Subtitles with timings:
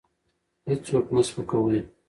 [0.67, 1.79] هېڅوک مه سپکوئ.